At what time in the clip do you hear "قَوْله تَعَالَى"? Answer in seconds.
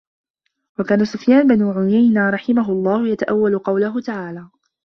3.59-4.47